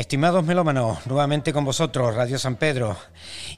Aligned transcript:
Estimados 0.00 0.42
melómanos, 0.46 1.06
nuevamente 1.06 1.52
con 1.52 1.66
vosotros, 1.66 2.14
Radio 2.14 2.38
San 2.38 2.56
Pedro. 2.56 2.96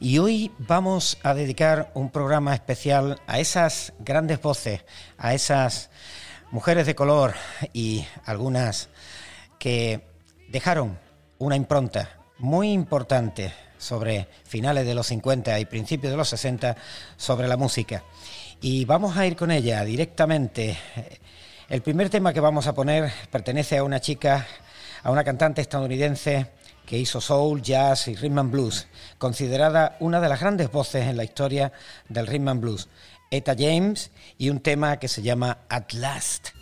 Y 0.00 0.18
hoy 0.18 0.50
vamos 0.58 1.18
a 1.22 1.34
dedicar 1.34 1.92
un 1.94 2.10
programa 2.10 2.52
especial 2.52 3.20
a 3.28 3.38
esas 3.38 3.92
grandes 4.00 4.42
voces, 4.42 4.84
a 5.18 5.34
esas 5.34 5.90
mujeres 6.50 6.84
de 6.86 6.96
color 6.96 7.34
y 7.72 8.04
algunas 8.24 8.88
que 9.60 10.04
dejaron 10.48 10.98
una 11.38 11.54
impronta 11.54 12.18
muy 12.38 12.72
importante 12.72 13.52
sobre 13.78 14.26
finales 14.42 14.84
de 14.84 14.96
los 14.96 15.06
50 15.06 15.60
y 15.60 15.64
principios 15.66 16.10
de 16.10 16.16
los 16.16 16.28
60 16.28 16.76
sobre 17.16 17.46
la 17.46 17.56
música. 17.56 18.02
Y 18.60 18.84
vamos 18.84 19.16
a 19.16 19.28
ir 19.28 19.36
con 19.36 19.52
ella 19.52 19.84
directamente. 19.84 20.76
El 21.68 21.82
primer 21.82 22.10
tema 22.10 22.32
que 22.32 22.40
vamos 22.40 22.66
a 22.66 22.74
poner 22.74 23.12
pertenece 23.30 23.78
a 23.78 23.84
una 23.84 24.00
chica 24.00 24.44
a 25.02 25.10
una 25.10 25.24
cantante 25.24 25.60
estadounidense 25.60 26.46
que 26.86 26.98
hizo 26.98 27.20
soul, 27.20 27.62
jazz 27.62 28.08
y 28.08 28.14
rhythm 28.14 28.38
and 28.38 28.50
blues, 28.50 28.86
considerada 29.18 29.96
una 30.00 30.20
de 30.20 30.28
las 30.28 30.40
grandes 30.40 30.70
voces 30.70 31.06
en 31.06 31.16
la 31.16 31.24
historia 31.24 31.72
del 32.08 32.26
rhythm 32.26 32.48
and 32.48 32.60
blues, 32.60 32.88
Etta 33.30 33.54
James, 33.58 34.10
y 34.38 34.50
un 34.50 34.60
tema 34.60 34.98
que 34.98 35.08
se 35.08 35.22
llama 35.22 35.58
At 35.68 35.92
Last. 35.92 36.61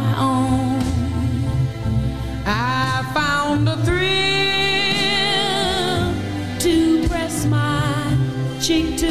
switching 8.61 8.95
to 8.95 9.07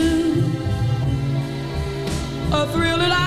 a 2.52 2.66
thrill 2.68 2.98
that 2.98 3.10
I 3.10 3.19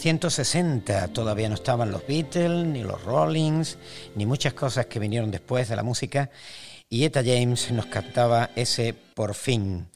1960. 0.00 1.08
Todavía 1.08 1.50
no 1.50 1.54
estaban 1.54 1.90
los 1.90 2.06
Beatles, 2.06 2.66
ni 2.66 2.82
los 2.82 3.04
Rollings, 3.04 3.76
ni 4.14 4.24
muchas 4.24 4.54
cosas 4.54 4.86
que 4.86 4.98
vinieron 4.98 5.30
después 5.30 5.68
de 5.68 5.76
la 5.76 5.82
música. 5.82 6.30
Y 6.88 7.04
Etta 7.04 7.22
James 7.22 7.70
nos 7.70 7.84
cantaba 7.86 8.48
ese 8.56 8.94
por 8.94 9.34
fin. 9.34 9.88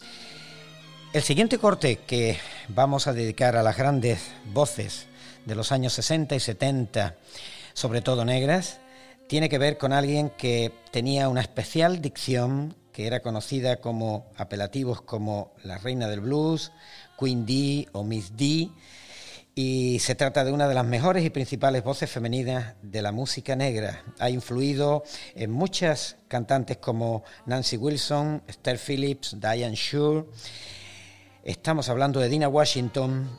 El 1.14 1.22
siguiente 1.22 1.56
corte 1.56 2.00
que 2.06 2.38
vamos 2.68 3.06
a 3.06 3.14
dedicar 3.14 3.56
a 3.56 3.62
las 3.62 3.78
grandes 3.78 4.20
voces 4.52 5.06
de 5.46 5.54
los 5.54 5.72
años 5.72 5.94
60 5.94 6.34
y 6.36 6.40
70, 6.40 7.16
sobre 7.72 8.02
todo 8.02 8.26
negras, 8.26 8.80
tiene 9.26 9.48
que 9.48 9.58
ver 9.58 9.78
con 9.78 9.94
alguien 9.94 10.28
que 10.28 10.70
tenía 10.90 11.30
una 11.30 11.40
especial 11.40 12.02
dicción, 12.02 12.76
que 12.92 13.06
era 13.06 13.20
conocida 13.20 13.80
como 13.80 14.26
apelativos 14.36 15.00
como 15.00 15.54
la 15.62 15.78
reina 15.78 16.08
del 16.08 16.20
blues, 16.20 16.72
Queen 17.18 17.46
D 17.46 17.88
o 17.92 18.04
Miss 18.04 18.36
D, 18.36 18.68
y 19.54 19.98
se 20.00 20.14
trata 20.14 20.44
de 20.44 20.52
una 20.52 20.66
de 20.66 20.74
las 20.74 20.84
mejores 20.84 21.24
y 21.24 21.30
principales 21.30 21.84
voces 21.84 22.10
femeninas 22.10 22.74
de 22.82 23.02
la 23.02 23.12
música 23.12 23.54
negra. 23.54 24.02
Ha 24.18 24.28
influido 24.30 25.04
en 25.34 25.52
muchas 25.52 26.16
cantantes 26.28 26.78
como 26.78 27.22
Nancy 27.46 27.76
Wilson, 27.76 28.42
Esther 28.48 28.78
Phillips, 28.78 29.36
Diane 29.40 29.76
Shure. 29.76 30.26
Estamos 31.44 31.88
hablando 31.88 32.18
de 32.18 32.28
Dina 32.28 32.48
Washington 32.48 33.30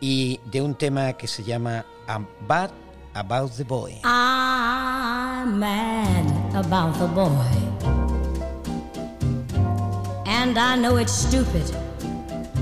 y 0.00 0.40
de 0.50 0.60
un 0.60 0.74
tema 0.76 1.14
que 1.14 1.26
se 1.26 1.42
llama 1.42 1.86
I'm 2.06 2.26
Bad 2.46 2.70
About 3.14 3.52
the 3.56 3.64
Boy. 3.64 4.00
I'm 4.04 5.58
mad 5.58 6.54
about 6.54 6.98
the 6.98 7.06
boy. 7.06 7.30
And 10.26 10.58
I 10.58 10.76
know 10.76 10.98
it's 10.98 11.12
stupid 11.12 11.64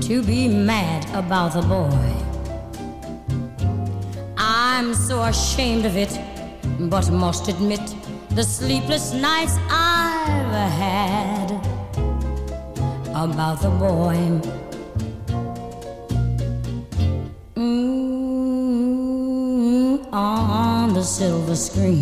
to 0.01 0.23
be 0.23 0.47
mad 0.47 1.05
about 1.13 1.53
the 1.53 1.61
boy. 1.61 2.30
I'm 4.73 4.93
so 4.93 5.21
ashamed 5.23 5.85
of 5.85 5.97
it, 5.97 6.17
but 6.89 7.11
must 7.11 7.49
admit 7.49 7.81
the 8.29 8.41
sleepless 8.41 9.11
nights 9.13 9.57
I've 9.69 10.53
had 10.71 11.51
about 13.09 13.61
the 13.61 13.69
boy. 13.69 14.15
Mm, 17.55 18.47
on 20.13 20.93
the 20.93 21.03
silver 21.03 21.57
screen, 21.57 22.01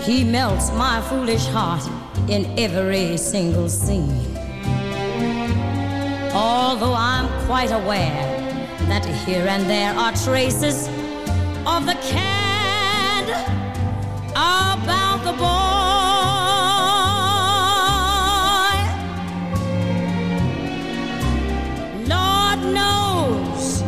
he 0.00 0.24
melts 0.24 0.72
my 0.72 1.02
foolish 1.10 1.46
heart 1.48 1.86
in 2.30 2.46
every 2.58 3.18
single 3.18 3.68
scene. 3.68 4.34
Although 6.32 6.94
I'm 6.94 7.28
quite 7.46 7.70
aware 7.70 8.33
that 8.88 9.04
here 9.06 9.46
and 9.46 9.68
there 9.68 9.94
are 9.94 10.12
traces 10.12 10.88
of 11.66 11.86
the 11.86 11.96
cad 12.12 13.28
about 14.32 15.22
the 15.24 15.32
boy. 15.32 15.64
Lord 22.14 22.60
knows 22.74 23.82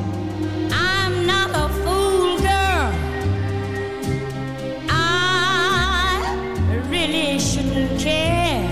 I'm 0.73 1.27
not 1.27 1.51
a 1.51 1.69
fool 1.83 2.39
girl. 2.39 2.93
I 4.89 6.21
really 6.89 7.39
shouldn't 7.39 8.01
care. 8.01 8.65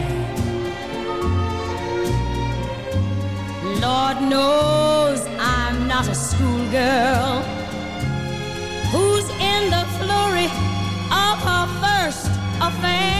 Lord 3.80 4.22
knows 4.22 4.73
not 5.94 6.08
a 6.08 6.14
schoolgirl 6.28 7.40
who's 8.90 9.28
in 9.52 9.70
the 9.70 9.84
flurry 9.96 10.46
of 11.26 11.36
her 11.48 11.66
first 11.82 12.26
affair. 12.68 13.14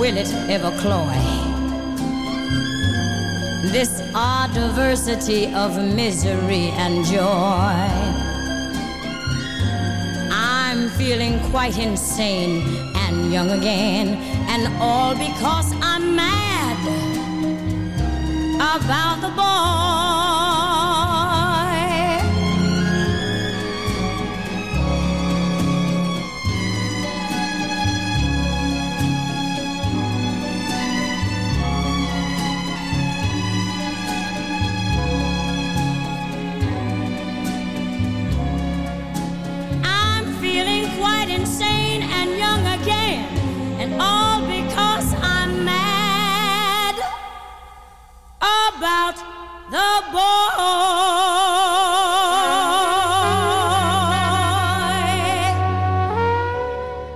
Will 0.00 0.16
it 0.16 0.32
ever 0.48 0.70
cloy? 0.78 1.18
This 3.74 3.92
odd 4.14 4.54
diversity 4.54 5.52
of 5.52 5.76
misery 5.76 6.70
and 6.82 7.04
joy. 7.04 7.88
I'm 10.32 10.88
feeling 10.96 11.38
quite 11.50 11.76
insane 11.76 12.62
and 12.96 13.30
young 13.30 13.50
again, 13.50 14.16
and 14.48 14.62
all 14.80 15.14
because 15.14 15.77
about 18.76 19.20
the 19.22 19.28
boy. 19.28 20.17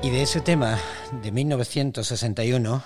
Y 0.03 0.11
de 0.11 0.23
ese 0.23 0.41
tema 0.41 0.79
de 1.23 1.33
1961 1.33 2.83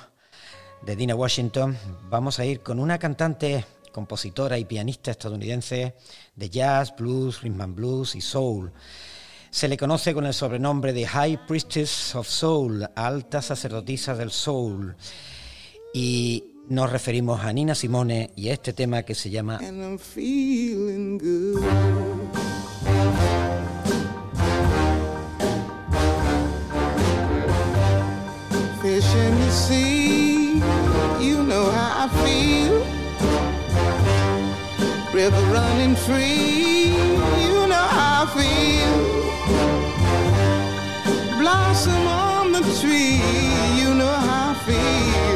de 0.82 0.96
Dina 0.96 1.14
Washington 1.14 1.76
vamos 2.08 2.38
a 2.38 2.44
ir 2.44 2.60
con 2.60 2.78
una 2.78 2.98
cantante, 2.98 3.64
compositora 3.90 4.58
y 4.58 4.64
pianista 4.64 5.10
estadounidense 5.10 5.96
de 6.36 6.50
jazz, 6.50 6.94
blues, 6.96 7.42
rhythm 7.42 7.60
and 7.60 7.74
blues 7.74 8.14
y 8.14 8.20
soul. 8.20 8.72
Se 9.50 9.68
le 9.68 9.76
conoce 9.76 10.14
con 10.14 10.26
el 10.26 10.34
sobrenombre 10.34 10.92
de 10.92 11.06
High 11.06 11.46
Priestess 11.46 12.14
of 12.14 12.28
Soul, 12.28 12.86
alta 12.94 13.40
sacerdotisa 13.40 14.14
del 14.14 14.30
soul. 14.30 14.94
Y 15.94 16.55
nos 16.68 16.90
referimos 16.90 17.42
a 17.44 17.52
Nina 17.52 17.74
Simone 17.74 18.30
y 18.36 18.48
a 18.48 18.52
este 18.54 18.72
tema 18.72 19.02
que 19.02 19.14
se 19.14 19.30
llama 19.30 19.58
and 19.62 19.82
I'm 19.82 19.98
feeling 19.98 21.18
good. 21.18 21.62
Fish 28.82 29.14
in 29.14 29.34
the 29.40 29.50
sea, 29.50 30.62
you 31.20 31.42
know 31.42 31.70
how 31.70 32.06
I 32.06 32.08
feel. 32.24 32.82
River 35.12 35.42
running 35.52 35.96
free, 35.96 36.94
you 37.42 37.66
know 37.66 37.86
how 37.98 38.24
I 38.24 38.26
feel. 38.36 38.96
Blossom 41.38 42.06
on 42.06 42.52
the 42.52 42.62
tree, 42.80 43.20
you 43.80 43.94
know 43.94 44.12
how 44.28 44.52
I 44.52 44.54
feel. 44.66 45.35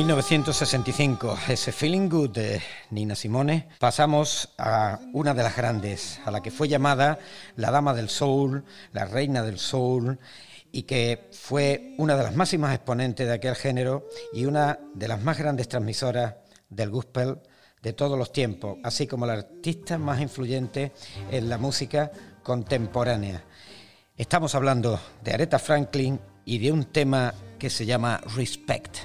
1965, 0.00 1.38
ese 1.48 1.72
Feeling 1.72 2.08
Good 2.08 2.30
de 2.30 2.62
Nina 2.88 3.14
Simone, 3.14 3.68
pasamos 3.78 4.48
a 4.56 4.98
una 5.12 5.34
de 5.34 5.42
las 5.42 5.54
grandes, 5.54 6.20
a 6.24 6.30
la 6.30 6.40
que 6.40 6.50
fue 6.50 6.68
llamada 6.68 7.18
la 7.56 7.70
Dama 7.70 7.92
del 7.92 8.08
Soul, 8.08 8.64
la 8.92 9.04
Reina 9.04 9.42
del 9.42 9.58
Soul, 9.58 10.18
y 10.72 10.84
que 10.84 11.28
fue 11.32 11.94
una 11.98 12.16
de 12.16 12.22
las 12.22 12.34
máximas 12.34 12.74
exponentes 12.74 13.26
de 13.26 13.34
aquel 13.34 13.54
género 13.54 14.08
y 14.32 14.46
una 14.46 14.78
de 14.94 15.06
las 15.06 15.22
más 15.22 15.36
grandes 15.36 15.68
transmisoras 15.68 16.36
del 16.70 16.88
gospel 16.88 17.36
de 17.82 17.92
todos 17.92 18.18
los 18.18 18.32
tiempos, 18.32 18.78
así 18.82 19.06
como 19.06 19.26
la 19.26 19.34
artista 19.34 19.98
más 19.98 20.22
influyente 20.22 20.92
en 21.30 21.50
la 21.50 21.58
música 21.58 22.10
contemporánea. 22.42 23.44
Estamos 24.16 24.54
hablando 24.54 24.98
de 25.22 25.34
Aretha 25.34 25.58
Franklin 25.58 26.18
y 26.46 26.56
de 26.56 26.72
un 26.72 26.86
tema 26.86 27.34
que 27.58 27.68
se 27.68 27.84
llama 27.84 28.18
Respect. 28.34 28.96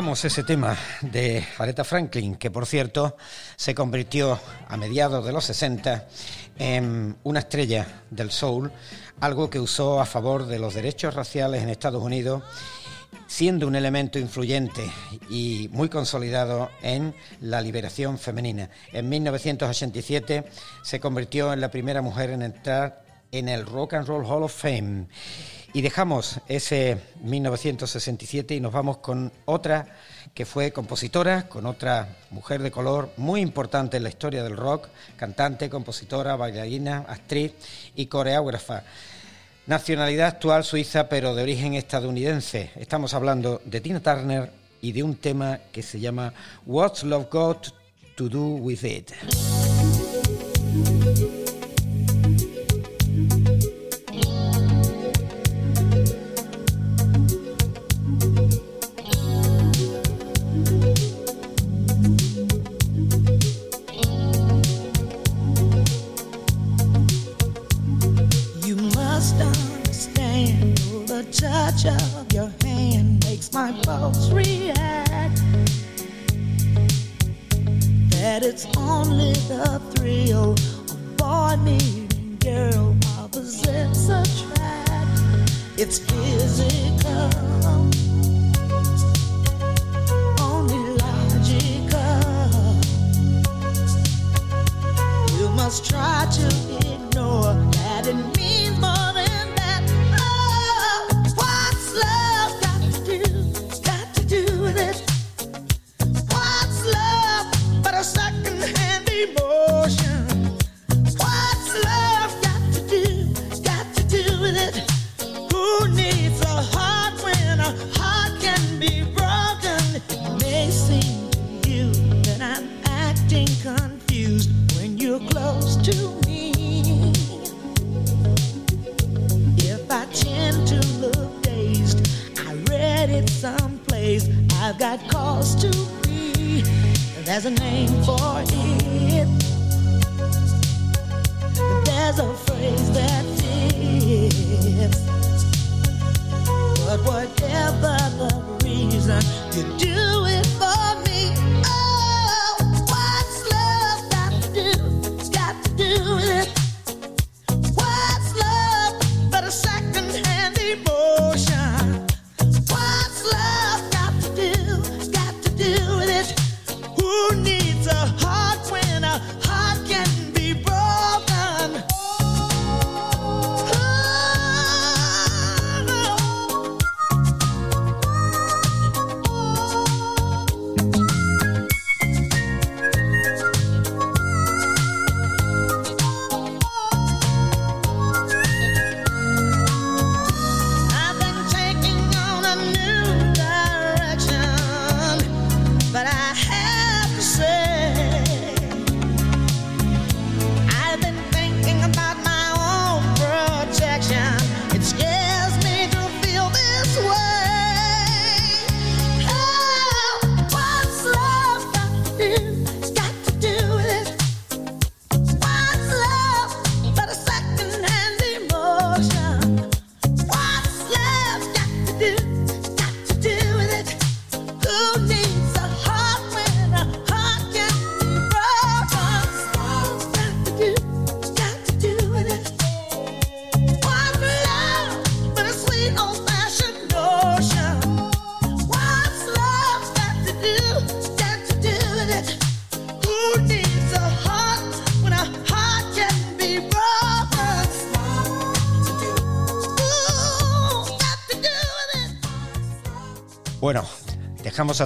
Dejamos 0.00 0.24
ese 0.24 0.44
tema 0.44 0.78
de 1.02 1.44
Aretha 1.58 1.84
Franklin, 1.84 2.36
que 2.36 2.50
por 2.50 2.64
cierto 2.64 3.18
se 3.56 3.74
convirtió 3.74 4.40
a 4.66 4.78
mediados 4.78 5.26
de 5.26 5.30
los 5.30 5.44
60 5.44 6.08
en 6.58 7.18
una 7.22 7.40
estrella 7.40 7.86
del 8.08 8.30
soul, 8.30 8.72
algo 9.20 9.50
que 9.50 9.60
usó 9.60 10.00
a 10.00 10.06
favor 10.06 10.46
de 10.46 10.58
los 10.58 10.72
derechos 10.72 11.12
raciales 11.12 11.62
en 11.62 11.68
Estados 11.68 12.02
Unidos, 12.02 12.42
siendo 13.26 13.66
un 13.66 13.76
elemento 13.76 14.18
influyente 14.18 14.90
y 15.28 15.68
muy 15.70 15.90
consolidado 15.90 16.70
en 16.80 17.14
la 17.42 17.60
liberación 17.60 18.18
femenina. 18.18 18.70
En 18.94 19.06
1987 19.06 20.44
se 20.82 20.98
convirtió 20.98 21.52
en 21.52 21.60
la 21.60 21.70
primera 21.70 22.00
mujer 22.00 22.30
en 22.30 22.40
entrar 22.40 23.04
en 23.32 23.50
el 23.50 23.66
Rock 23.66 23.94
and 23.94 24.08
Roll 24.08 24.24
Hall 24.24 24.44
of 24.44 24.54
Fame. 24.54 25.08
Y 25.72 25.82
dejamos 25.82 26.40
ese 26.48 26.98
1967 27.22 28.56
y 28.56 28.60
nos 28.60 28.72
vamos 28.72 28.98
con 28.98 29.32
otra 29.44 29.86
que 30.34 30.44
fue 30.44 30.72
compositora, 30.72 31.48
con 31.48 31.64
otra 31.66 32.16
mujer 32.30 32.62
de 32.62 32.70
color 32.72 33.12
muy 33.16 33.40
importante 33.40 33.96
en 33.96 34.02
la 34.02 34.08
historia 34.08 34.42
del 34.42 34.56
rock, 34.56 34.88
cantante, 35.16 35.70
compositora, 35.70 36.34
bailarina, 36.34 37.04
actriz 37.08 37.52
y 37.94 38.06
coreógrafa. 38.06 38.82
Nacionalidad 39.66 40.28
actual 40.28 40.64
suiza, 40.64 41.08
pero 41.08 41.34
de 41.34 41.42
origen 41.44 41.74
estadounidense. 41.74 42.70
Estamos 42.74 43.14
hablando 43.14 43.62
de 43.64 43.80
Tina 43.80 44.00
Turner 44.00 44.50
y 44.82 44.90
de 44.90 45.04
un 45.04 45.16
tema 45.16 45.60
que 45.70 45.82
se 45.82 46.00
llama 46.00 46.32
What's 46.66 47.04
Love 47.04 47.28
Got 47.30 47.68
to 48.16 48.28
Do 48.28 48.56
with 48.56 48.82
It. 48.82 49.12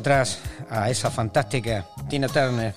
Atrás 0.04 0.38
a 0.68 0.90
esa 0.90 1.10
fantástica 1.10 1.88
Tina 2.10 2.28
Turner 2.28 2.74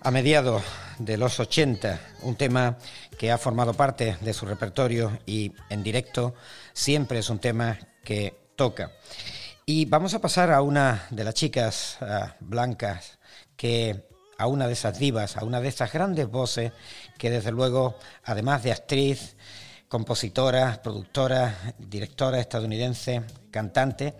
a 0.00 0.10
mediados 0.10 0.60
de 0.98 1.16
los 1.16 1.38
80, 1.38 2.00
un 2.22 2.34
tema 2.34 2.78
que 3.16 3.30
ha 3.30 3.38
formado 3.38 3.74
parte 3.74 4.16
de 4.20 4.34
su 4.34 4.44
repertorio 4.44 5.20
y 5.24 5.52
en 5.70 5.84
directo 5.84 6.34
siempre 6.72 7.20
es 7.20 7.30
un 7.30 7.38
tema 7.38 7.78
que 8.02 8.34
toca. 8.56 8.90
Y 9.66 9.84
vamos 9.84 10.14
a 10.14 10.20
pasar 10.20 10.50
a 10.50 10.60
una 10.62 11.06
de 11.10 11.22
las 11.22 11.34
chicas 11.34 11.98
blancas 12.40 13.20
que 13.56 14.08
a 14.36 14.48
una 14.48 14.66
de 14.66 14.72
esas 14.72 14.98
divas, 14.98 15.36
a 15.36 15.44
una 15.44 15.60
de 15.60 15.68
esas 15.68 15.92
grandes 15.92 16.28
voces 16.28 16.72
que 17.18 17.30
desde 17.30 17.52
luego, 17.52 17.96
además 18.24 18.64
de 18.64 18.72
actriz, 18.72 19.36
compositora, 19.88 20.80
productora, 20.82 21.74
directora 21.78 22.40
estadounidense, 22.40 23.22
cantante. 23.50 24.14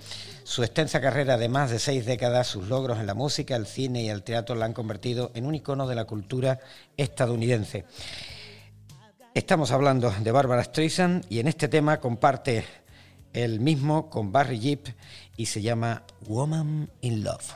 Su 0.44 0.62
extensa 0.62 1.00
carrera 1.00 1.36
de 1.36 1.48
más 1.48 1.70
de 1.70 1.78
seis 1.78 2.06
décadas, 2.06 2.46
sus 2.46 2.68
logros 2.68 2.98
en 2.98 3.06
la 3.06 3.14
música, 3.14 3.54
el 3.54 3.66
cine 3.66 4.02
y 4.02 4.08
el 4.08 4.22
teatro 4.22 4.54
la 4.54 4.64
han 4.64 4.72
convertido 4.72 5.30
en 5.34 5.44
un 5.46 5.54
icono 5.54 5.86
de 5.86 5.94
la 5.94 6.04
cultura 6.04 6.58
estadounidense. 6.96 7.84
Estamos 9.34 9.70
hablando 9.70 10.10
de 10.10 10.32
Barbara 10.32 10.64
Streisand 10.64 11.24
y 11.28 11.38
en 11.38 11.48
este 11.48 11.68
tema 11.68 12.00
comparte 12.00 12.64
el 13.32 13.60
mismo 13.60 14.08
con 14.08 14.32
Barry 14.32 14.58
Jeep 14.58 14.88
y 15.36 15.46
se 15.46 15.62
llama 15.62 16.02
Woman 16.26 16.90
in 17.02 17.22
Love. 17.22 17.54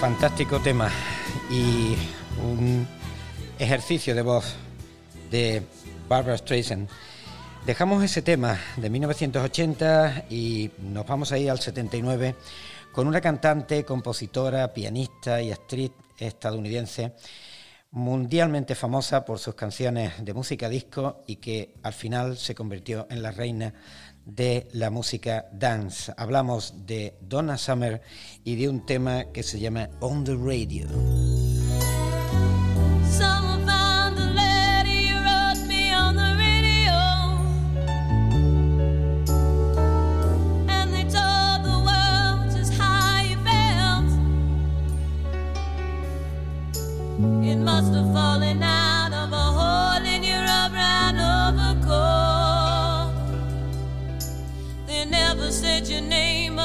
Fantástico 0.00 0.58
tema 0.60 0.90
y 1.50 1.94
un 2.42 2.88
ejercicio 3.58 4.14
de 4.14 4.22
voz 4.22 4.54
de 5.30 5.62
Barbara 6.08 6.38
Streisand. 6.38 6.88
Dejamos 7.66 8.02
ese 8.02 8.22
tema 8.22 8.58
de 8.78 8.88
1980 8.88 10.24
y 10.30 10.70
nos 10.78 11.06
vamos 11.06 11.32
a 11.32 11.38
ir 11.38 11.50
al 11.50 11.60
79 11.60 12.34
con 12.92 13.08
una 13.08 13.20
cantante, 13.20 13.84
compositora, 13.84 14.72
pianista 14.72 15.42
y 15.42 15.52
actriz 15.52 15.90
estadounidense 16.16 17.12
mundialmente 17.92 18.74
famosa 18.74 19.24
por 19.24 19.38
sus 19.38 19.54
canciones 19.54 20.24
de 20.24 20.32
música 20.32 20.68
disco 20.68 21.22
y 21.26 21.36
que 21.36 21.74
al 21.82 21.92
final 21.92 22.36
se 22.36 22.54
convirtió 22.54 23.06
en 23.10 23.22
la 23.22 23.32
reina 23.32 23.74
de 24.24 24.68
la 24.72 24.90
música 24.90 25.46
dance. 25.52 26.12
Hablamos 26.16 26.86
de 26.86 27.14
Donna 27.20 27.58
Summer 27.58 28.02
y 28.44 28.56
de 28.56 28.68
un 28.68 28.86
tema 28.86 29.24
que 29.32 29.42
se 29.42 29.58
llama 29.58 29.88
On 30.00 30.24
the 30.24 30.34
Radio. 30.34 30.86
said 55.50 55.88
your 55.88 56.00
name 56.00 56.59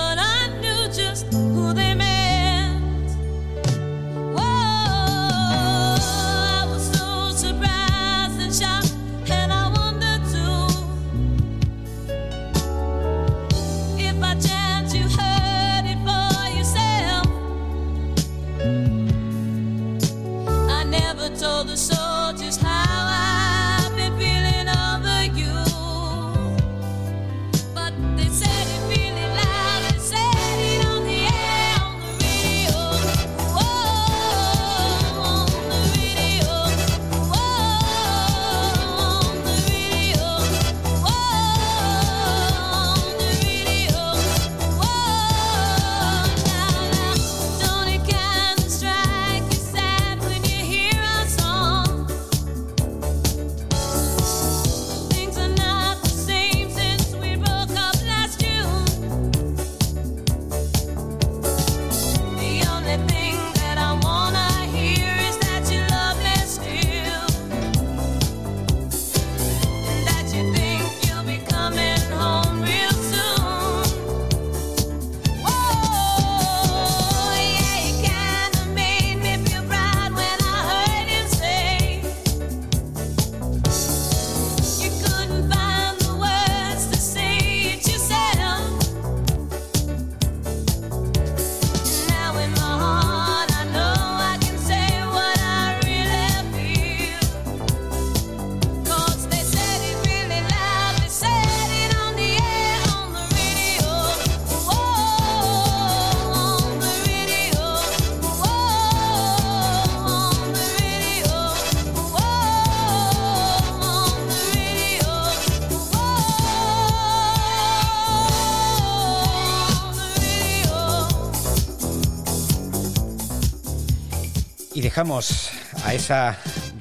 A 125.05 125.93
esa 125.93 126.35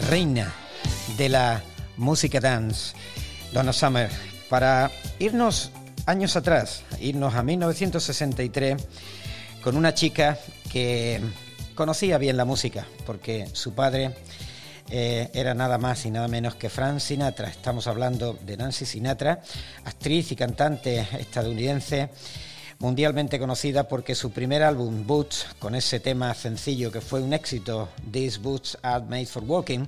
reina 0.08 0.50
de 1.18 1.28
la 1.28 1.62
música 1.98 2.40
dance, 2.40 2.96
Donna 3.52 3.74
Summer, 3.74 4.10
para 4.48 4.90
irnos 5.18 5.70
años 6.06 6.34
atrás, 6.34 6.84
irnos 7.00 7.34
a 7.34 7.42
1963 7.42 8.82
con 9.62 9.76
una 9.76 9.92
chica 9.92 10.38
que 10.72 11.20
conocía 11.74 12.16
bien 12.16 12.38
la 12.38 12.46
música, 12.46 12.86
porque 13.04 13.46
su 13.52 13.74
padre 13.74 14.14
eh, 14.88 15.28
era 15.34 15.52
nada 15.52 15.76
más 15.76 16.06
y 16.06 16.10
nada 16.10 16.26
menos 16.26 16.54
que 16.54 16.70
Frank 16.70 17.00
Sinatra. 17.00 17.48
Estamos 17.48 17.86
hablando 17.88 18.38
de 18.40 18.56
Nancy 18.56 18.86
Sinatra, 18.86 19.42
actriz 19.84 20.32
y 20.32 20.36
cantante 20.36 21.06
estadounidense 21.18 22.08
mundialmente 22.84 23.38
conocida 23.38 23.88
porque 23.88 24.14
su 24.14 24.30
primer 24.30 24.62
álbum, 24.62 25.06
Boots, 25.06 25.46
con 25.58 25.74
ese 25.74 26.00
tema 26.00 26.34
sencillo 26.34 26.92
que 26.92 27.00
fue 27.00 27.22
un 27.22 27.32
éxito, 27.32 27.88
These 28.12 28.38
Boots 28.40 28.76
Are 28.82 29.02
Made 29.02 29.24
for 29.24 29.42
Walking, 29.42 29.86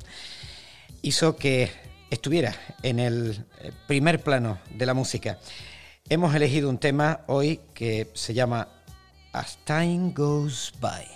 hizo 1.02 1.36
que 1.36 1.70
estuviera 2.08 2.56
en 2.82 2.98
el 2.98 3.44
eh, 3.60 3.70
primer 3.86 4.22
plano 4.22 4.60
de 4.70 4.86
la 4.86 4.94
música. 4.94 5.38
Hemos 6.08 6.34
elegido 6.34 6.70
un 6.70 6.78
tema 6.78 7.20
hoy 7.26 7.60
que 7.74 8.10
se 8.14 8.32
llama 8.32 8.66
As 9.30 9.58
Time 9.66 10.14
Goes 10.14 10.72
By. 10.80 11.15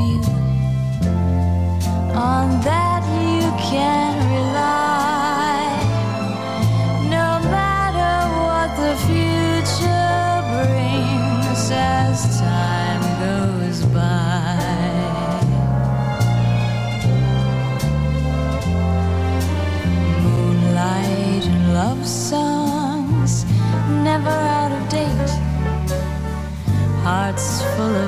you. 0.00 0.20
On 2.14 2.60
that 2.62 3.02
you 3.22 3.46
can 3.70 4.12
rely. 4.36 5.66
No 7.16 7.28
matter 7.56 8.14
what 8.46 8.68
the 8.82 8.94
future 9.08 10.32
brings 10.54 11.70
as 11.70 12.40
time 12.40 13.02
goes 13.24 13.78
by. 13.86 14.18
Moonlight 20.22 21.44
and 21.52 21.74
love 21.74 22.06
songs, 22.06 23.44
never 24.04 24.30
out 24.30 24.72
of 24.72 24.82
date. 24.88 25.32
Hearts 27.02 27.62
full 27.76 27.94
of 28.04 28.07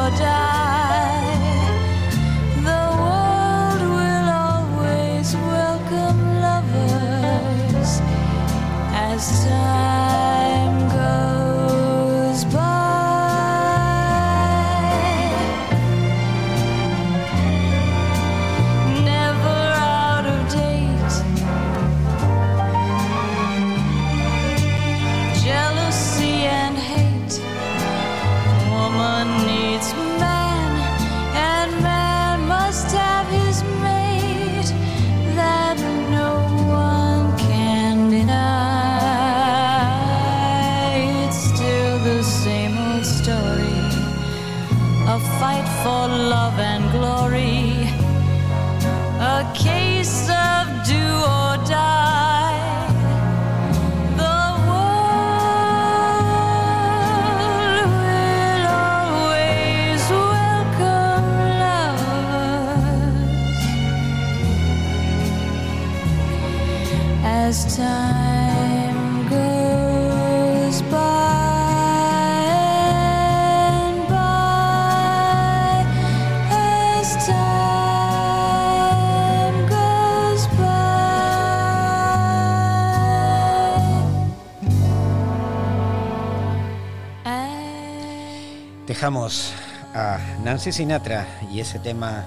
Dejamos 89.01 89.51
a 89.95 90.19
Nancy 90.43 90.71
Sinatra 90.71 91.25
y 91.51 91.59
ese 91.59 91.79
tema 91.79 92.23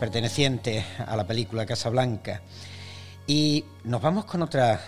perteneciente 0.00 0.84
a 1.06 1.14
la 1.14 1.28
película 1.28 1.64
Casablanca. 1.64 2.42
Y 3.28 3.64
nos 3.84 4.02
vamos 4.02 4.24
con 4.24 4.42
otra 4.42 4.80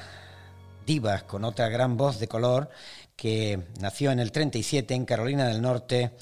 diva, 0.84 1.20
con 1.20 1.44
otra 1.44 1.68
gran 1.68 1.96
voz 1.96 2.18
de 2.18 2.26
color 2.26 2.68
que 3.14 3.62
nació 3.78 4.10
en 4.10 4.18
el 4.18 4.32
37 4.32 4.92
en 4.92 5.04
Carolina 5.04 5.46
del 5.46 5.62
Norte 5.62 6.16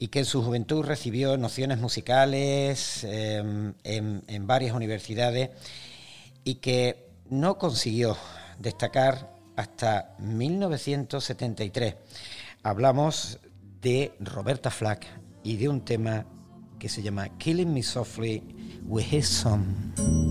y 0.00 0.08
que 0.08 0.18
en 0.18 0.24
su 0.24 0.42
juventud 0.42 0.84
recibió 0.84 1.36
nociones 1.36 1.78
musicales 1.78 3.04
en, 3.04 3.76
en 3.84 4.46
varias 4.48 4.74
universidades 4.74 5.50
y 6.42 6.56
que 6.56 7.06
no 7.30 7.56
consiguió 7.56 8.16
destacar 8.58 9.30
hasta 9.54 10.16
1973. 10.18 11.94
Hablamos 12.64 13.38
de 13.84 14.12
Roberta 14.18 14.70
Flack 14.70 15.06
y 15.42 15.58
de 15.58 15.68
un 15.68 15.82
tema 15.82 16.24
que 16.78 16.88
se 16.88 17.02
llama 17.02 17.28
Killing 17.36 17.72
Me 17.72 17.82
Softly 17.82 18.42
with 18.86 19.04
His 19.12 19.28
Son. 19.28 20.23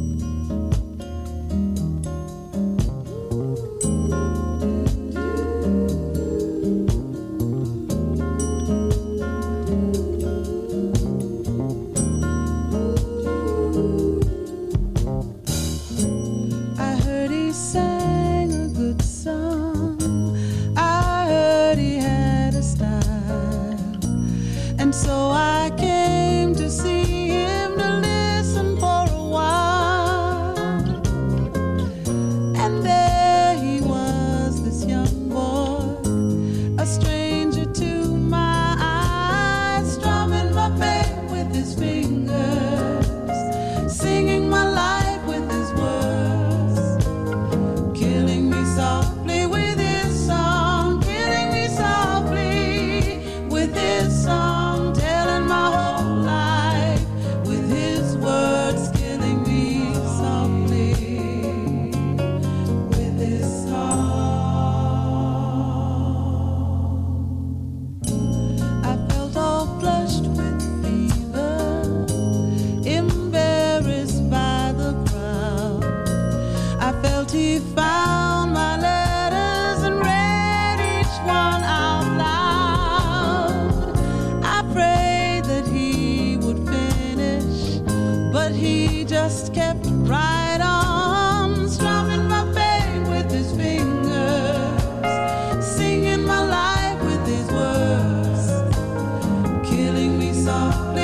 softly. 100.54 101.03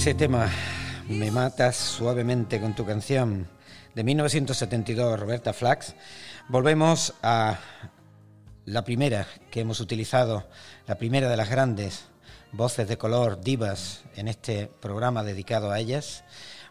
Ese 0.00 0.14
tema, 0.14 0.50
Me 1.10 1.30
matas 1.30 1.76
suavemente 1.76 2.58
con 2.58 2.74
tu 2.74 2.86
canción, 2.86 3.46
de 3.94 4.02
1972, 4.02 5.20
Roberta 5.20 5.52
Flax, 5.52 5.94
volvemos 6.48 7.12
a 7.22 7.58
la 8.64 8.82
primera 8.82 9.26
que 9.50 9.60
hemos 9.60 9.78
utilizado, 9.78 10.48
la 10.86 10.94
primera 10.94 11.28
de 11.28 11.36
las 11.36 11.50
grandes 11.50 12.06
voces 12.50 12.88
de 12.88 12.96
color, 12.96 13.42
divas, 13.42 14.04
en 14.16 14.28
este 14.28 14.68
programa 14.68 15.22
dedicado 15.22 15.70
a 15.70 15.78
ellas. 15.78 16.24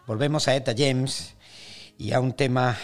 Volvemos 0.08 0.48
a 0.48 0.56
Eta 0.56 0.74
James 0.76 1.36
y 1.98 2.10
a 2.10 2.18
un 2.18 2.32
tema 2.32 2.76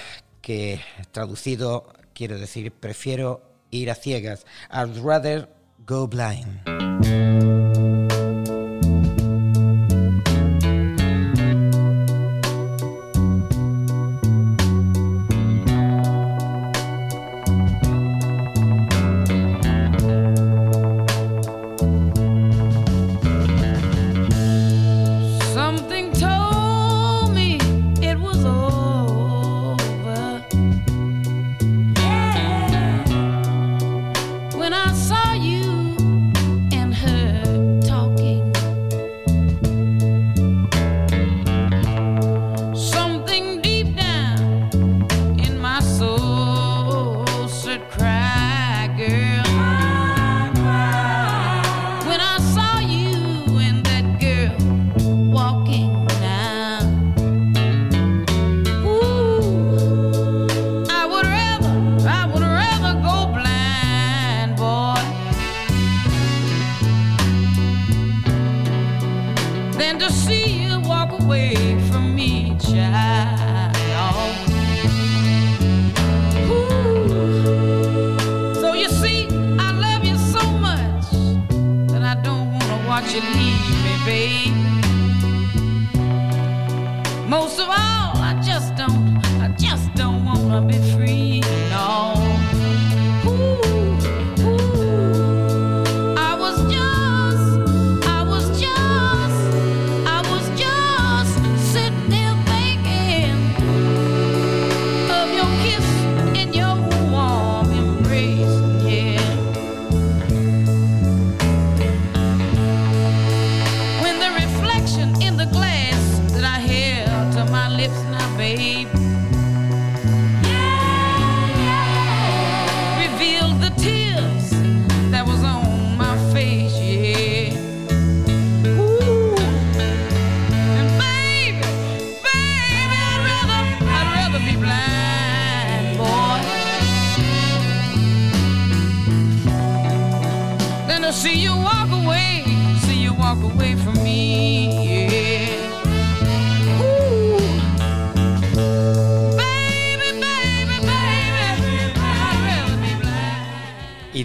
que 0.43 0.81
traducido 1.11 1.93
quiero 2.15 2.39
decir, 2.39 2.71
prefiero 2.71 3.43
ir 3.73 3.91
a 3.91 3.97
ciegas. 3.97 4.47
I'd 4.71 4.97
rather 5.03 5.49
go 5.85 6.07
blind. 6.07 7.26
Watch 82.97 83.13
you 83.13 83.21
leave 83.21 83.69
me, 83.85 83.95
babe. 84.07 84.55
Most 87.29 87.61
of 87.61 87.69
all, 87.69 88.17
I 88.31 88.41
just 88.43 88.75
don't, 88.75 89.19
I 89.39 89.49
just 89.59 89.93
don't 89.95 90.25
wanna 90.25 90.63
be 90.63 90.79
free, 90.95 91.41
no. 91.69 92.46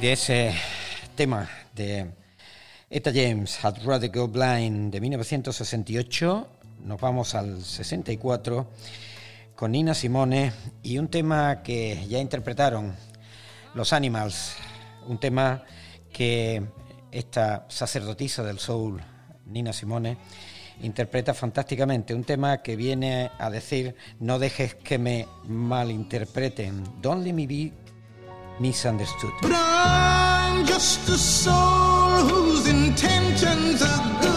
De 0.02 0.14
ese 0.14 0.52
tema 1.16 1.48
de 1.76 2.10
Etta 2.90 3.12
James, 3.14 3.60
I'd 3.64 3.86
Rather 3.86 4.10
Go 4.10 4.28
Blind, 4.28 4.92
de 4.92 5.00
1968, 5.00 6.48
nos 6.86 7.00
vamos 7.00 7.36
al 7.36 7.64
64 7.64 8.68
con 9.56 9.72
Nina 9.72 9.94
Simone 9.94 10.54
y 10.82 10.98
un 10.98 11.08
tema 11.08 11.62
que 11.62 12.04
ya 12.10 12.18
interpretaron 12.18 12.96
los 13.76 13.94
Animals, 13.94 14.56
un 15.08 15.20
tema 15.20 15.64
que 16.12 16.64
esta 17.12 17.68
sacerdotisa 17.70 18.42
del 18.42 18.58
soul, 18.58 19.00
Nina 19.46 19.72
Simone, 19.72 20.18
interpreta 20.82 21.36
fantásticamente, 21.36 22.16
un 22.16 22.24
tema 22.24 22.64
que 22.64 22.76
viene 22.76 23.30
a 23.38 23.52
decir 23.52 23.96
no 24.20 24.40
dejes 24.40 24.74
que 24.74 24.98
me 24.98 25.28
malinterpreten, 25.44 27.02
don't 27.04 27.24
let 27.24 27.34
me 27.34 27.46
be 27.46 27.72
misunderstood. 28.62 29.32
But 29.42 29.52
I'm 29.56 30.66
just 30.66 31.10
a 31.10 31.18
soul 31.18 32.28
whose 32.30 32.68
intentions 32.68 33.82
are 33.82 34.04
good. 34.22 34.32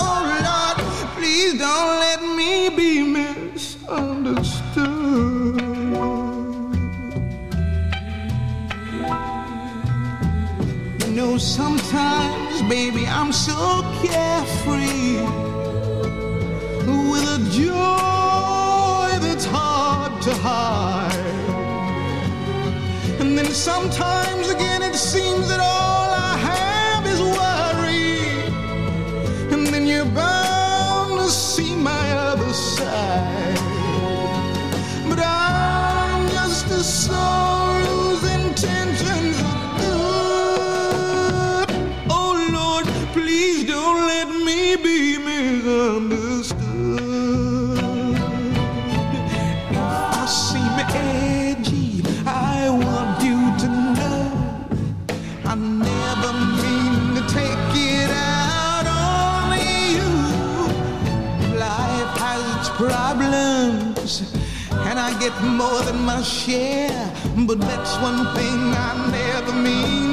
Oh 0.00 0.22
Lord, 0.48 0.78
please 1.16 1.52
don't 1.58 1.98
let 2.06 2.20
me 2.38 2.70
be 2.70 3.02
misunderstood. 3.02 5.60
You 11.00 11.10
know, 11.14 11.36
sometimes, 11.36 12.62
baby, 12.62 13.06
I'm 13.06 13.32
so 13.32 13.82
carefree 14.02 15.20
with 17.10 17.24
a 17.38 17.40
joy 17.52 19.18
that's 19.20 19.44
hard 19.44 20.22
to 20.22 20.32
hide. 20.34 21.07
Sometimes 23.54 24.50
again 24.50 24.82
it 24.82 24.94
seems 24.94 25.48
that 25.48 25.58
all 25.60 25.77
get 65.18 65.34
more 65.42 65.82
than 65.82 66.00
my 66.02 66.22
share. 66.22 67.12
But 67.46 67.60
that's 67.60 67.96
one 67.98 68.34
thing 68.36 68.58
I 68.74 69.10
never 69.10 69.52
mean 69.52 70.07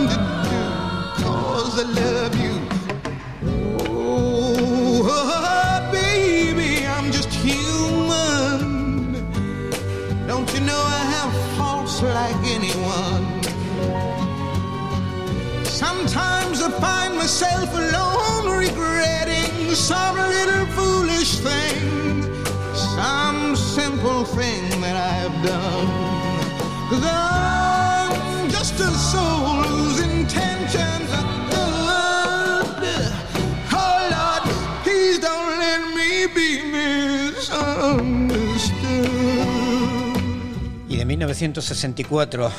1964, 41.36 42.49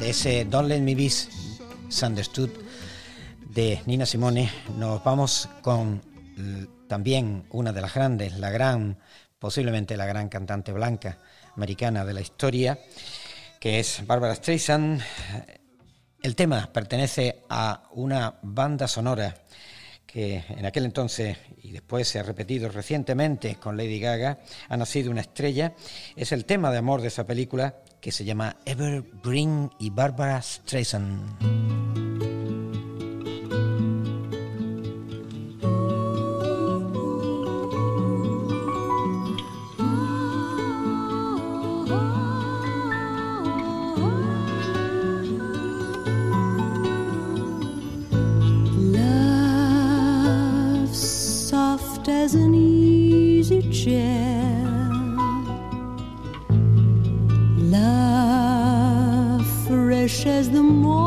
de 0.00 0.10
ese 0.10 0.44
Don't 0.44 0.68
Let 0.68 0.80
Me 0.80 0.96
Be 0.96 1.08
Misunderstood 1.86 2.50
de 3.48 3.80
Nina 3.86 4.06
Simone, 4.06 4.50
nos 4.76 5.04
vamos 5.04 5.48
con 5.62 6.02
l- 6.36 6.66
también 6.88 7.44
una 7.50 7.72
de 7.72 7.80
las 7.80 7.94
grandes, 7.94 8.36
la 8.40 8.50
gran, 8.50 8.98
posiblemente 9.38 9.96
la 9.96 10.06
gran 10.06 10.28
cantante 10.28 10.72
blanca 10.72 11.18
americana 11.54 12.04
de 12.04 12.12
la 12.12 12.20
historia, 12.20 12.76
que 13.60 13.78
es 13.78 14.04
Barbara 14.04 14.34
Streisand. 14.34 15.00
El 16.20 16.34
tema 16.34 16.72
pertenece 16.72 17.44
a 17.50 17.84
una 17.92 18.34
banda 18.42 18.88
sonora 18.88 19.32
que 20.04 20.42
en 20.48 20.66
aquel 20.66 20.86
entonces 20.86 21.38
y 21.62 21.70
después 21.70 22.08
se 22.08 22.18
ha 22.18 22.24
repetido 22.24 22.68
recientemente 22.68 23.54
con 23.54 23.76
Lady 23.76 24.00
Gaga, 24.00 24.40
ha 24.68 24.76
nacido 24.76 25.12
una 25.12 25.20
estrella. 25.20 25.74
Es 26.16 26.32
el 26.32 26.44
tema 26.46 26.72
de 26.72 26.78
amor 26.78 27.00
de 27.00 27.08
esa 27.08 27.24
película 27.24 27.76
que 28.02 28.12
se 28.12 28.24
llama 28.24 28.56
Evergreen 28.66 29.70
y 29.78 29.90
Barbara 29.90 30.42
Streisand. 30.42 32.41
As 60.26 60.50
the 60.50 60.62
morning 60.62 61.01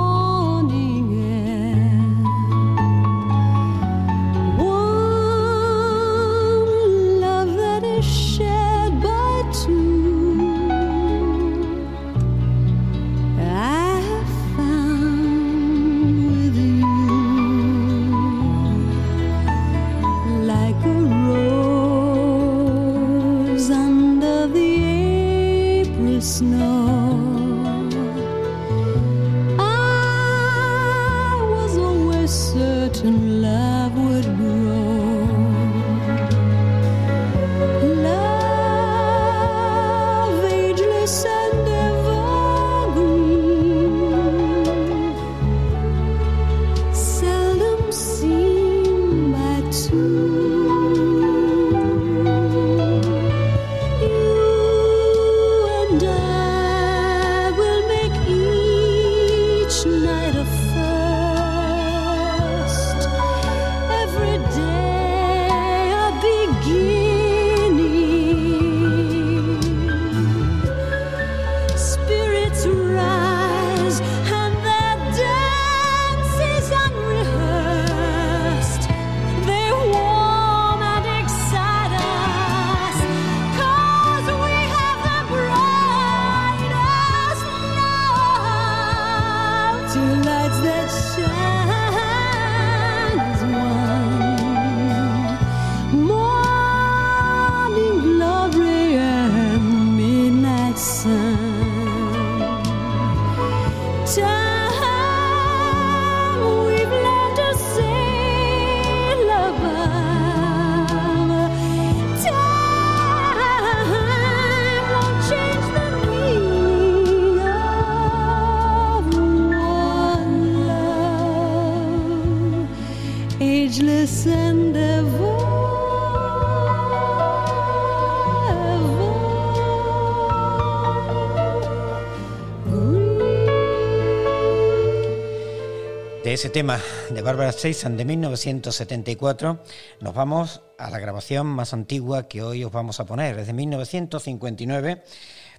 ese 136.35 136.49
tema 136.49 136.81
de 137.11 137.21
Barbara 137.21 137.49
Streisand 137.53 137.97
de 137.97 138.03
1974 138.03 139.63
nos 140.01 140.13
vamos 140.13 140.61
a 140.77 140.89
la 140.89 140.99
grabación 140.99 141.47
más 141.47 141.73
antigua 141.73 142.27
que 142.27 142.43
hoy 142.43 142.65
os 142.65 142.73
vamos 142.73 142.99
a 142.99 143.05
poner. 143.05 143.39
Es 143.39 143.47
de 143.47 143.53
1959. 143.53 145.01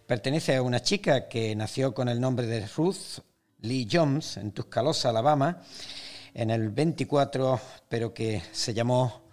Pertenece 0.07 0.55
a 0.55 0.61
una 0.61 0.83
chica 0.83 1.29
que 1.29 1.57
nació 1.57 1.95
con 1.95 2.11
el 2.11 2.21
nombre 2.21 2.47
de 2.47 2.67
Ruth 2.77 3.21
Lee 3.61 3.89
Jones 3.91 4.37
en 4.37 4.53
Tuscaloosa, 4.53 5.09
Alabama, 5.09 5.63
en 6.35 6.51
el 6.51 6.69
24, 6.69 7.59
pero 7.89 8.13
que 8.13 8.43
se 8.53 8.75
llamó 8.75 9.31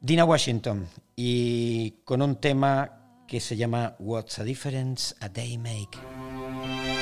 Dina 0.00 0.24
Washington 0.24 0.88
y 1.14 1.90
con 2.06 2.22
un 2.22 2.36
tema 2.36 3.24
que 3.28 3.40
se 3.40 3.54
llama 3.54 3.96
What's 3.98 4.38
a 4.38 4.44
Difference 4.44 5.14
a 5.20 5.28
Day 5.28 5.58
Make. 5.58 6.97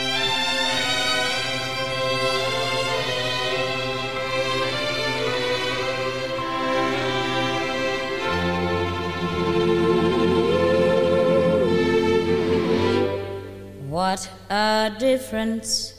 Difference 15.26 15.92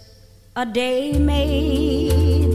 a 0.55 0.65
day 0.65 1.11
made. 1.19 2.47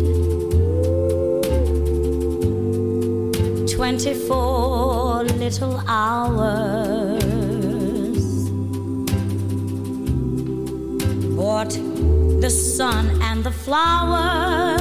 Twenty-four 3.77 5.25
little 5.25 5.83
hours 5.87 7.25
brought 11.37 11.75
the 12.41 12.49
sun 12.49 13.21
and 13.21 13.45
the 13.45 13.51
flowers 13.51 14.72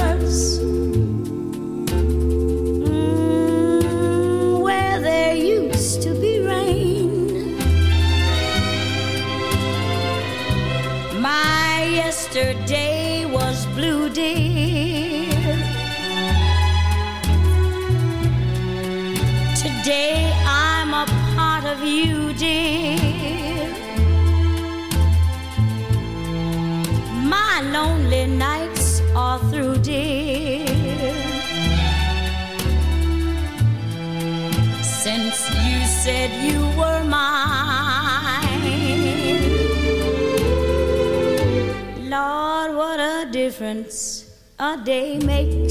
a 44.82 44.84
day 44.84 45.61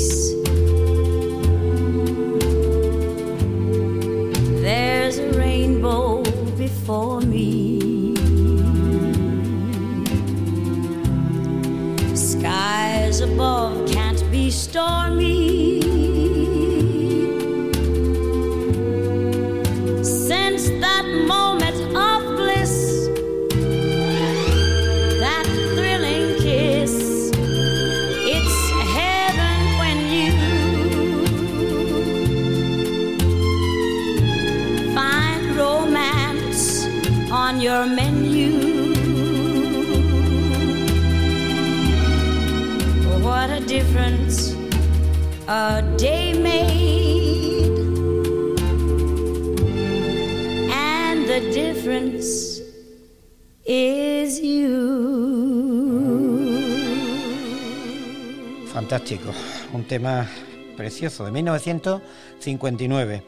Fantástico, 58.74 59.32
un 59.74 59.84
tema 59.86 60.28
precioso 60.76 61.24
de 61.24 61.32
1959. 61.32 63.24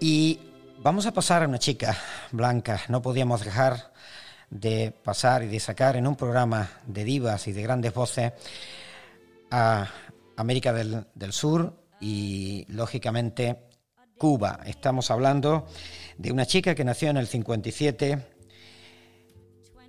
Y 0.00 0.38
Vamos 0.84 1.06
a 1.06 1.14
pasar 1.14 1.42
a 1.42 1.48
una 1.48 1.58
chica 1.58 1.96
blanca. 2.30 2.78
No 2.90 3.00
podíamos 3.00 3.42
dejar 3.42 3.94
de 4.50 4.92
pasar 4.92 5.42
y 5.42 5.46
de 5.46 5.58
sacar 5.58 5.96
en 5.96 6.06
un 6.06 6.14
programa 6.14 6.68
de 6.86 7.04
divas 7.04 7.48
y 7.48 7.52
de 7.52 7.62
grandes 7.62 7.94
voces 7.94 8.34
a 9.50 9.88
América 10.36 10.74
del, 10.74 11.32
Sur 11.32 11.72
y, 12.02 12.66
lógicamente, 12.68 13.60
Cuba. 14.18 14.60
Estamos 14.66 15.10
hablando 15.10 15.66
de 16.18 16.30
una 16.30 16.44
chica 16.44 16.74
que 16.74 16.84
nació 16.84 17.08
en 17.08 17.16
el 17.16 17.28
57 17.28 18.18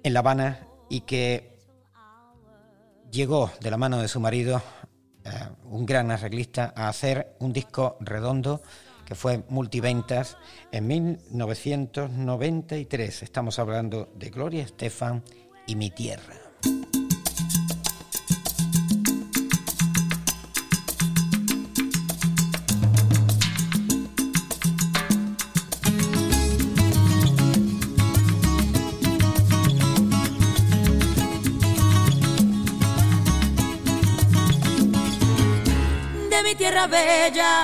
en 0.01 0.13
La 0.13 0.19
Habana 0.21 0.65
y 0.89 1.01
que 1.01 1.59
llegó 3.11 3.51
de 3.59 3.69
la 3.69 3.75
mano 3.75 4.01
de 4.01 4.07
su 4.07 4.21
marido, 4.21 4.61
eh, 5.25 5.29
un 5.65 5.85
gran 5.85 6.09
arreglista, 6.09 6.73
a 6.73 6.87
hacer 6.87 7.35
un 7.39 7.51
disco 7.51 7.97
redondo 7.99 8.61
que 9.05 9.15
fue 9.15 9.43
multiventas 9.49 10.37
en 10.71 10.87
1993. 10.87 13.23
Estamos 13.23 13.59
hablando 13.59 14.09
de 14.15 14.31
Gloria 14.31 14.63
Estefan 14.63 15.23
y 15.67 15.75
Mi 15.75 15.91
Tierra. 15.91 16.33
De 36.29 36.43
mi 36.43 36.55
tierra 36.55 36.87
bella 36.87 37.63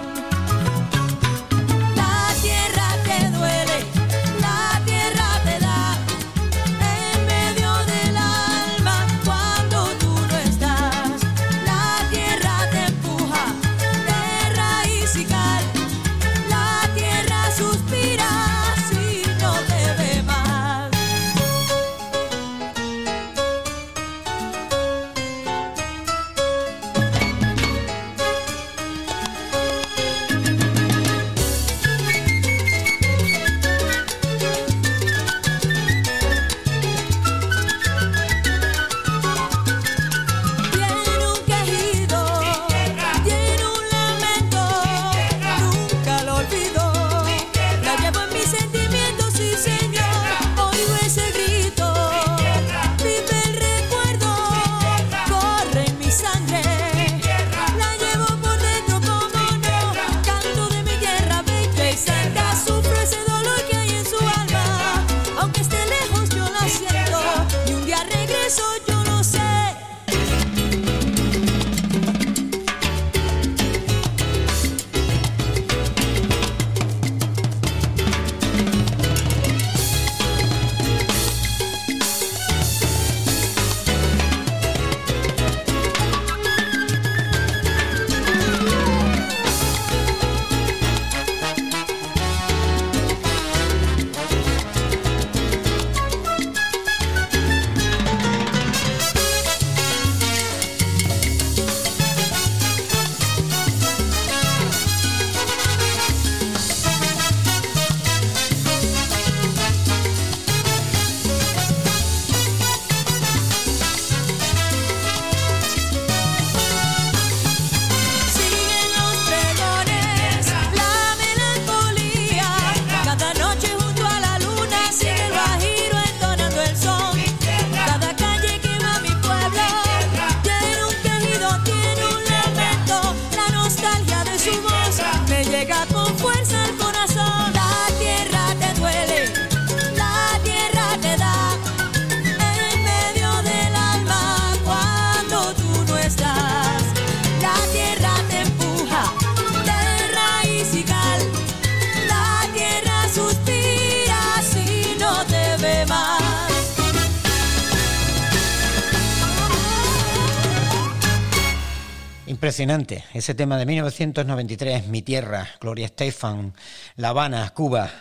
Impresionante, 162.31 163.03
ese 163.13 163.35
tema 163.35 163.57
de 163.57 163.65
1993, 163.65 164.87
Mi 164.87 165.01
Tierra, 165.01 165.45
Gloria 165.59 165.87
Estefan, 165.87 166.53
La 166.95 167.09
Habana, 167.09 167.49
Cuba. 167.49 167.91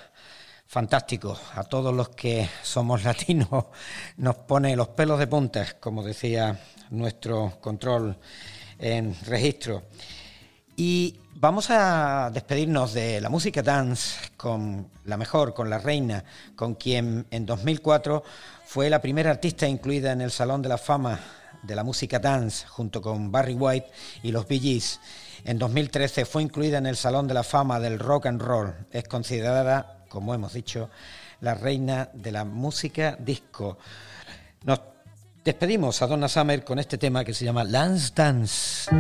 Fantástico, 0.69 1.37
a 1.57 1.65
todos 1.65 1.93
los 1.93 2.11
que 2.11 2.49
somos 2.63 3.03
latinos 3.11 3.49
nos 4.19 4.37
pone 4.37 4.77
los 4.77 4.87
pelos 4.91 5.19
de 5.19 5.27
punta, 5.27 5.67
como 5.81 6.05
decía 6.05 6.57
nuestro 6.91 7.59
control 7.61 8.17
en 8.79 9.17
registro. 9.27 9.83
Y 10.77 11.19
vamos 11.35 11.69
a 11.71 12.31
despedirnos 12.33 12.95
de 12.95 13.21
la 13.21 13.31
música 13.31 13.65
dance 13.65 14.31
con 14.37 14.93
la 15.07 15.17
mejor, 15.17 15.55
con 15.55 15.69
la 15.69 15.79
reina, 15.79 16.25
con 16.55 16.77
quien 16.77 17.27
en 17.33 17.47
2004 17.47 18.23
fue 18.65 18.91
la 18.91 19.03
primera 19.03 19.33
artista 19.33 19.67
incluida 19.67 20.13
en 20.13 20.21
el 20.21 20.31
Salón 20.31 20.63
de 20.63 20.69
la 20.69 20.79
Fama 20.79 21.19
de 21.63 21.75
la 21.75 21.85
música 21.85 22.19
dance, 22.19 22.67
junto 22.67 23.03
con 23.03 23.31
Barry 23.31 23.55
White 23.55 23.91
y 24.23 24.33
los 24.33 24.47
Bee 24.47 24.61
Gees. 24.61 25.01
En 25.45 25.59
2013 25.59 26.25
fue 26.25 26.43
incluida 26.43 26.79
en 26.79 26.87
el 26.87 26.97
Salón 26.97 27.29
de 27.29 27.35
la 27.35 27.43
Fama 27.43 27.81
del 27.81 27.99
Rock 27.99 28.27
and 28.27 28.43
Roll. 28.43 28.75
Es 28.91 29.05
considerada, 29.05 30.05
como 30.09 30.35
hemos 30.35 30.53
dicho, 30.53 30.91
la 31.41 31.55
reina 31.55 32.11
de 32.13 32.33
la 32.33 32.45
música 32.45 33.17
disco. 33.19 33.79
Nos 34.65 34.81
despedimos 35.45 36.03
a 36.03 36.07
Donna 36.07 36.29
Summer 36.29 36.65
con 36.65 36.79
este 36.79 36.99
tema 36.99 37.25
que 37.25 37.35
se 37.35 37.45
llama 37.45 37.65
Lance 37.65 38.13
Dance. 38.15 38.91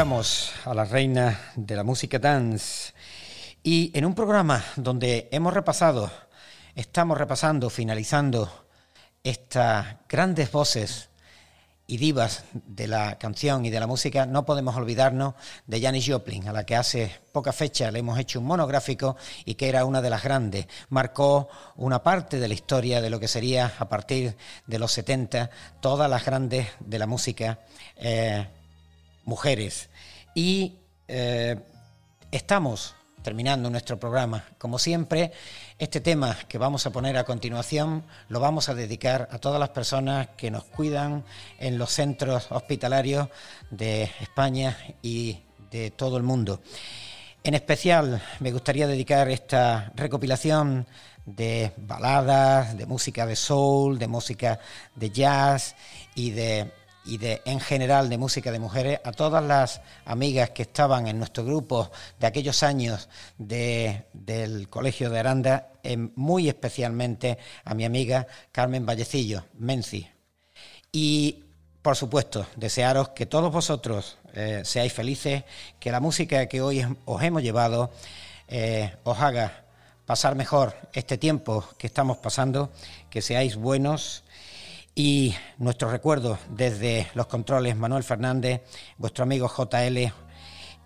A 0.00 0.72
la 0.72 0.86
reina 0.86 1.52
de 1.56 1.76
la 1.76 1.84
música 1.84 2.18
dance 2.18 2.94
y 3.62 3.90
en 3.92 4.06
un 4.06 4.14
programa 4.14 4.64
donde 4.76 5.28
hemos 5.30 5.52
repasado, 5.52 6.10
estamos 6.74 7.18
repasando, 7.18 7.68
finalizando 7.68 8.50
estas 9.22 9.96
grandes 10.08 10.50
voces 10.52 11.10
y 11.86 11.98
divas 11.98 12.44
de 12.54 12.86
la 12.86 13.18
canción 13.18 13.66
y 13.66 13.68
de 13.68 13.78
la 13.78 13.86
música, 13.86 14.24
no 14.24 14.46
podemos 14.46 14.74
olvidarnos 14.74 15.34
de 15.66 15.82
Janis 15.82 16.06
Joplin, 16.08 16.48
a 16.48 16.54
la 16.54 16.64
que 16.64 16.76
hace 16.76 17.12
poca 17.30 17.52
fecha 17.52 17.90
le 17.90 17.98
hemos 17.98 18.18
hecho 18.18 18.40
un 18.40 18.46
monográfico 18.46 19.18
y 19.44 19.56
que 19.56 19.68
era 19.68 19.84
una 19.84 20.00
de 20.00 20.08
las 20.08 20.22
grandes. 20.22 20.66
Marcó 20.88 21.50
una 21.76 22.02
parte 22.02 22.40
de 22.40 22.48
la 22.48 22.54
historia 22.54 23.02
de 23.02 23.10
lo 23.10 23.20
que 23.20 23.28
sería 23.28 23.74
a 23.78 23.90
partir 23.90 24.34
de 24.66 24.78
los 24.78 24.92
70 24.92 25.50
todas 25.80 26.08
las 26.08 26.24
grandes 26.24 26.68
de 26.80 26.98
la 26.98 27.06
música 27.06 27.58
eh, 27.96 28.46
mujeres. 29.24 29.89
Y 30.34 30.78
eh, 31.08 31.56
estamos 32.30 32.94
terminando 33.22 33.68
nuestro 33.68 33.98
programa. 33.98 34.44
Como 34.58 34.78
siempre, 34.78 35.32
este 35.78 36.00
tema 36.00 36.36
que 36.48 36.58
vamos 36.58 36.86
a 36.86 36.90
poner 36.90 37.16
a 37.18 37.24
continuación 37.24 38.04
lo 38.28 38.40
vamos 38.40 38.68
a 38.68 38.74
dedicar 38.74 39.28
a 39.30 39.38
todas 39.38 39.60
las 39.60 39.70
personas 39.70 40.28
que 40.36 40.50
nos 40.50 40.64
cuidan 40.64 41.24
en 41.58 41.78
los 41.78 41.90
centros 41.90 42.46
hospitalarios 42.50 43.28
de 43.70 44.10
España 44.20 44.78
y 45.02 45.40
de 45.70 45.90
todo 45.90 46.16
el 46.16 46.22
mundo. 46.22 46.60
En 47.42 47.54
especial 47.54 48.22
me 48.40 48.52
gustaría 48.52 48.86
dedicar 48.86 49.28
esta 49.30 49.92
recopilación 49.94 50.86
de 51.24 51.72
baladas, 51.76 52.76
de 52.76 52.86
música 52.86 53.26
de 53.26 53.36
soul, 53.36 53.98
de 53.98 54.08
música 54.08 54.58
de 54.94 55.10
jazz 55.10 55.74
y 56.14 56.30
de 56.30 56.72
y 57.04 57.18
de 57.18 57.40
en 57.44 57.60
general 57.60 58.08
de 58.08 58.18
música 58.18 58.52
de 58.52 58.58
mujeres, 58.58 59.00
a 59.04 59.12
todas 59.12 59.42
las 59.42 59.80
amigas 60.04 60.50
que 60.50 60.62
estaban 60.62 61.06
en 61.06 61.18
nuestro 61.18 61.44
grupo 61.44 61.90
de 62.18 62.26
aquellos 62.26 62.62
años 62.62 63.08
de- 63.38 64.04
del 64.12 64.68
Colegio 64.68 65.08
de 65.10 65.18
Aranda, 65.18 65.68
em, 65.82 66.10
muy 66.16 66.48
especialmente 66.48 67.38
a 67.64 67.74
mi 67.74 67.84
amiga 67.84 68.26
Carmen 68.52 68.84
Vallecillo, 68.86 69.44
Menci. 69.58 70.08
Y 70.92 71.44
por 71.82 71.96
supuesto, 71.96 72.46
desearos 72.56 73.10
que 73.10 73.24
todos 73.26 73.50
vosotros 73.52 74.18
eh, 74.34 74.62
seáis 74.64 74.92
felices, 74.92 75.42
que 75.80 75.90
la 75.90 75.98
música 75.98 76.46
que 76.46 76.60
hoy 76.60 76.86
os 77.06 77.22
hemos 77.22 77.42
llevado 77.42 77.90
eh, 78.46 78.94
os 79.04 79.18
haga 79.18 79.64
pasar 80.06 80.34
mejor 80.34 80.74
este 80.92 81.16
tiempo 81.18 81.64
que 81.78 81.86
estamos 81.86 82.18
pasando, 82.18 82.70
que 83.08 83.22
seáis 83.22 83.56
buenos. 83.56 84.22
Y 85.02 85.34
nuestros 85.56 85.92
recuerdos 85.92 86.38
desde 86.50 87.10
los 87.14 87.26
controles 87.26 87.74
Manuel 87.74 88.02
Fernández, 88.02 88.60
vuestro 88.98 89.24
amigo 89.24 89.48
JL, 89.48 90.12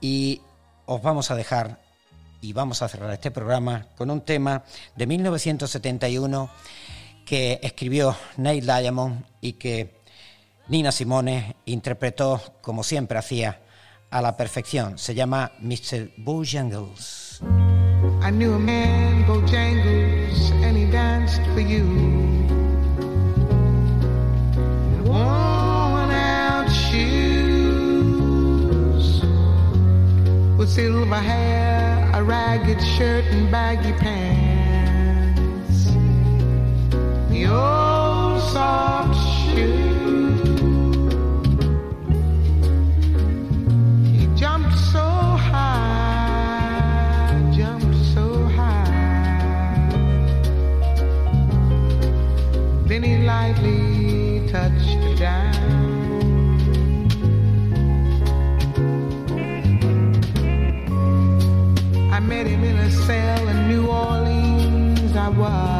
y 0.01 0.41
os 0.87 1.03
vamos 1.03 1.33
a 1.33 1.35
dejar 1.35 1.81
y 2.41 2.53
vamos 2.53 2.81
a 2.81 2.89
cerrar 2.89 3.11
este 3.11 3.33
programa 3.33 3.89
con 3.97 4.13
un 4.13 4.21
tema 4.21 4.63
de 4.95 5.09
1971 5.09 6.49
que 7.27 7.59
escribió 7.61 8.15
Neil 8.37 8.65
Diamond 8.65 9.25
y 9.41 9.55
que 9.55 10.01
Nina 10.69 10.93
Simone 10.93 11.57
interpretó 11.65 12.41
como 12.61 12.85
siempre 12.85 13.19
hacía 13.19 13.63
a 14.11 14.23
la 14.23 14.37
perfección. 14.37 14.97
Se 14.97 15.17
llama 15.17 15.51
Mr. 15.59 16.13
Bojangles. 16.19 17.41
I 18.23 18.31
knew 18.31 18.55
a 18.55 18.59
man, 18.61 19.27
Bojangles, 19.27 20.53
and 20.63 20.77
he 20.77 20.89
danced 20.89 21.43
for 21.53 21.63
you. 21.63 22.24
Worn 25.15 26.11
out 26.11 26.69
shoes, 26.69 27.23
with 30.59 30.69
silver 30.69 31.15
hair, 31.15 32.11
a 32.15 32.21
ragged 32.25 32.83
shirt, 32.83 33.25
and 33.27 33.49
baggy 33.49 33.93
pants. 33.93 35.85
The 37.31 37.47
old 37.47 38.43
soft 38.55 39.15
shoe. 39.55 40.33
He 44.17 44.27
jumped 44.35 44.77
so 44.93 45.07
high, 45.53 47.39
jumped 47.55 47.97
so 48.15 48.27
high. 48.59 48.91
Then 52.89 53.03
he 53.05 53.19
lightly 53.19 54.49
touched 54.49 55.04
I 62.15 62.21
met 62.21 62.47
him 62.47 62.63
in 62.63 62.77
a 62.77 62.91
cell 62.93 63.49
in 63.49 63.69
New 63.69 63.89
Orleans. 63.89 65.17
I 65.17 65.29
was 65.31 65.74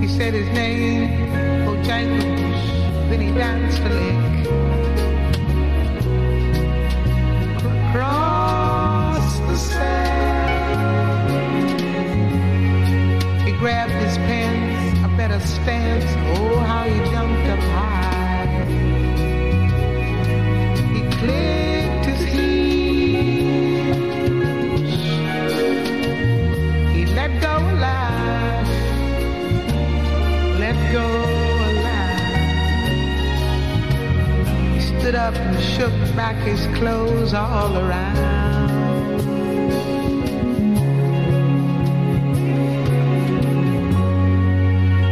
He 0.00 0.06
said 0.06 0.32
his 0.34 0.48
name, 0.54 1.32
oh, 1.66 1.74
Bojangles. 1.74 2.62
Then 3.10 3.20
he 3.20 3.30
danced 3.32 3.80
a 3.80 3.88
lick. 3.88 4.22
across 7.88 9.38
the 9.40 9.56
sand. 9.56 10.76
He 13.44 13.52
grabbed 13.58 13.92
his 13.92 14.16
pants, 14.18 15.00
a 15.04 15.08
better 15.16 15.40
stance. 15.40 16.04
Oh, 16.38 16.58
how 16.60 16.84
he 16.84 17.00
shook 35.60 35.92
back 36.14 36.36
his 36.36 36.66
clothes 36.78 37.34
all 37.34 37.76
around. 37.76 39.20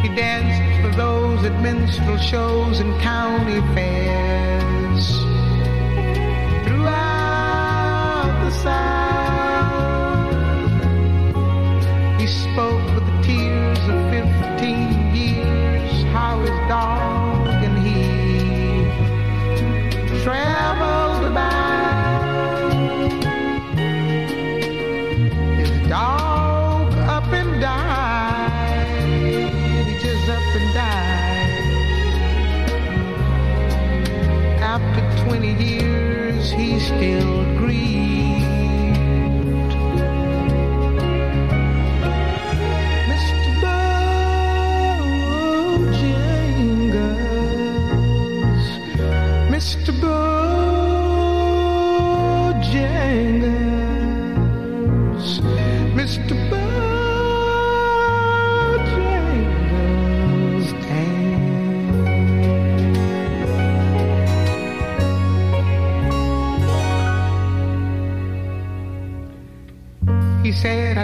He 0.03 0.09
danced 0.15 0.83
for 0.83 0.97
those 0.97 1.45
at 1.45 1.61
minstrel 1.63 2.19
shows 2.19 2.81
and 2.81 2.93
county 3.01 3.61
fairs. 3.75 4.34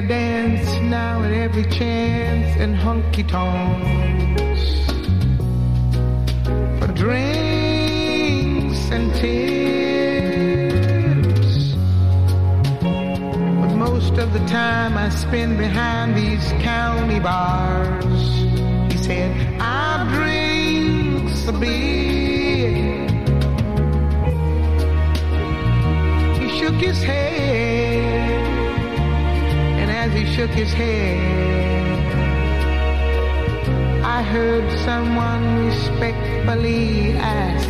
I 0.01 0.03
dance 0.07 0.67
now 0.81 1.23
at 1.25 1.31
every 1.31 1.65
chance 1.65 2.57
in 2.59 2.73
hunky 2.73 3.23
tonks 3.23 4.63
for 6.79 6.87
drinks 6.95 8.81
and 8.91 9.15
tips. 9.17 10.55
But 12.81 13.75
most 13.77 14.17
of 14.17 14.33
the 14.33 14.43
time 14.47 14.97
I 14.97 15.11
spend 15.11 15.59
behind 15.59 16.17
these 16.17 16.51
county 16.63 17.21
bars. 17.21 18.23
He 18.91 18.97
said, 18.97 19.61
I'll 19.61 20.07
drink 20.15 21.29
the 21.45 21.53
beer. 21.61 23.07
He 26.41 26.49
shook 26.59 26.77
his 26.77 27.03
head, 27.03 27.90
he 30.21 30.27
shook 30.37 30.51
his 30.51 30.71
head, 30.73 31.17
I 34.05 34.23
heard 34.23 34.71
someone 34.81 35.65
respectfully 35.67 37.13
ask, 37.13 37.70